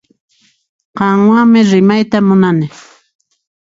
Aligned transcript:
Qanwanmi 0.97 1.59
rimayta 1.69 2.17
munani 2.27 2.67